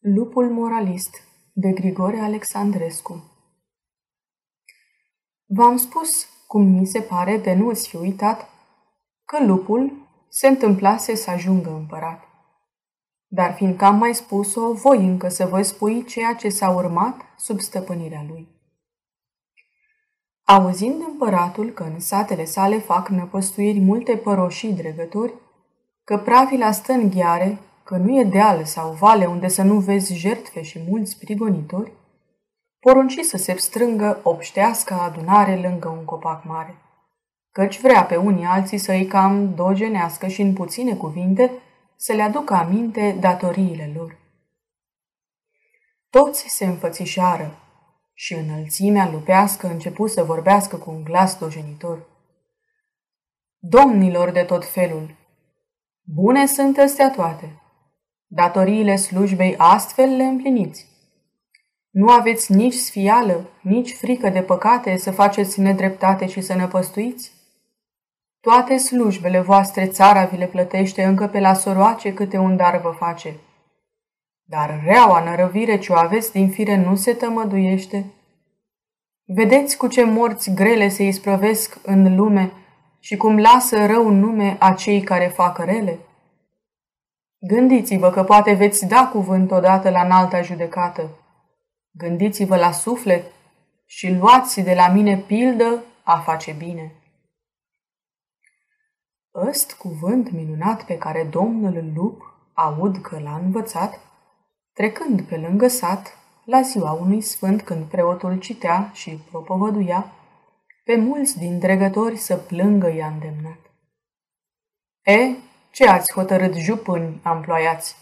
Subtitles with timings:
[0.00, 3.24] Lupul moralist de Grigore Alexandrescu
[5.46, 8.48] V-am spus, cum mi se pare de nu ți fi uitat,
[9.24, 9.92] că lupul
[10.28, 12.22] se întâmplase să ajungă împărat.
[13.26, 17.60] Dar fiindcă am mai spus-o, voi încă să vă spui ceea ce s-a urmat sub
[17.60, 18.48] stăpânirea lui.
[20.42, 25.34] Auzind împăratul că în satele sale fac năpăstuiri multe păroșii dregători,
[26.04, 27.58] că pravila stă în ghiare
[27.88, 31.92] că nu e deal sau vale unde să nu vezi jertfe și mulți prigonitori,
[32.80, 36.76] porunci să se strângă obștească adunare lângă un copac mare,
[37.50, 41.52] căci vrea pe unii alții să îi cam dogenească și în puține cuvinte
[41.96, 44.18] să le aducă aminte datoriile lor.
[46.10, 47.58] Toți se înfățișară
[48.12, 52.06] și înălțimea lupească începu să vorbească cu un glas dojenitor.
[53.58, 55.14] Domnilor de tot felul,
[56.02, 57.62] bune sunt astea toate,
[58.30, 60.86] Datoriile slujbei astfel le împliniți.
[61.90, 67.32] Nu aveți nici sfială, nici frică de păcate să faceți nedreptate și să năpăstuiți?
[68.40, 72.90] Toate slujbele voastre țara vi le plătește încă pe la soroace câte un dar vă
[72.98, 73.34] face.
[74.44, 78.04] Dar reaua nărăvire ce o aveți din fire nu se tămăduiește.
[79.24, 82.52] Vedeți cu ce morți grele se isprăvesc în lume
[83.00, 85.98] și cum lasă rău nume a cei care fac rele?
[87.38, 91.10] Gândiți-vă că poate veți da cuvânt odată la înalta judecată.
[91.90, 93.32] Gândiți-vă la suflet
[93.86, 96.92] și luați de la mine pildă a face bine.
[99.34, 102.22] Ăst cuvânt minunat pe care domnul lup
[102.52, 104.00] aud că l-a învățat,
[104.72, 110.12] trecând pe lângă sat, la ziua unui sfânt când preotul citea și propovăduia,
[110.84, 113.58] pe mulți din dregători să plângă i-a îndemnat.
[115.02, 115.36] E,
[115.78, 117.96] ce ați hotărât jupâni amploiați?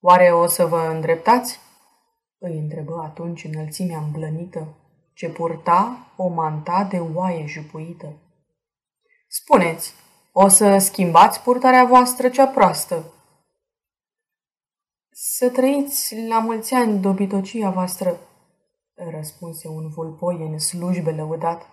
[0.00, 1.60] Oare o să vă îndreptați?
[2.38, 4.74] Îi întrebă atunci înălțimea îmblănită,
[5.12, 8.12] ce purta o manta de oaie jupuită.
[9.28, 9.94] Spuneți,
[10.32, 13.04] o să schimbați purtarea voastră cea proastă?
[15.10, 18.18] Să trăiți la mulți ani dobitocia voastră,
[18.94, 21.66] răspunse un vulpoi în slujbe lăudat.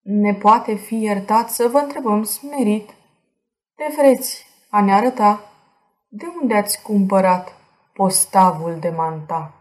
[0.00, 2.90] Ne poate fi iertat să vă întrebăm smerit
[3.74, 5.44] de vreți a ne arăta
[6.08, 7.54] de unde ați cumpărat
[7.92, 9.54] postavul de manta.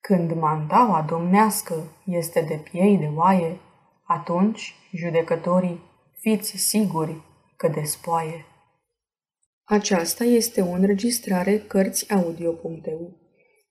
[0.00, 3.60] Când mantaua domnească este de piei de oaie,
[4.06, 5.80] atunci, judecătorii,
[6.18, 7.22] fiți siguri
[7.56, 8.46] că despoaie.
[9.64, 13.16] Aceasta este o înregistrare Cărțiaudio.eu.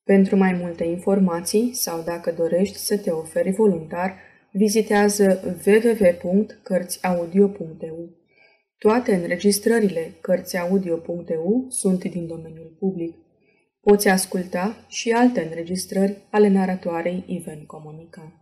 [0.03, 4.15] Pentru mai multe informații sau dacă dorești să te oferi voluntar,
[4.51, 8.20] vizitează www.cărțiaudio.eu.
[8.87, 13.15] Toate înregistrările Cărțiaudio.eu sunt din domeniul public.
[13.81, 18.40] Poți asculta și alte înregistrări ale naratoarei Iven Comunica.